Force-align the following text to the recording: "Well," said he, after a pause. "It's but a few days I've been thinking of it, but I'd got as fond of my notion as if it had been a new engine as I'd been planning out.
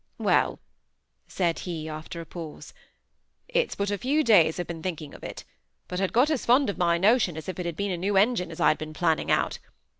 "Well," 0.17 0.59
said 1.27 1.59
he, 1.59 1.87
after 1.87 2.21
a 2.21 2.25
pause. 2.25 2.73
"It's 3.47 3.75
but 3.75 3.91
a 3.91 3.99
few 3.99 4.23
days 4.23 4.59
I've 4.59 4.65
been 4.65 4.81
thinking 4.81 5.13
of 5.13 5.23
it, 5.23 5.43
but 5.87 6.01
I'd 6.01 6.11
got 6.11 6.31
as 6.31 6.43
fond 6.43 6.71
of 6.71 6.77
my 6.79 6.97
notion 6.97 7.37
as 7.37 7.47
if 7.47 7.59
it 7.59 7.67
had 7.67 7.75
been 7.77 7.91
a 7.91 7.97
new 7.97 8.17
engine 8.17 8.49
as 8.49 8.59
I'd 8.59 8.79
been 8.79 8.95
planning 8.95 9.29
out. 9.29 9.59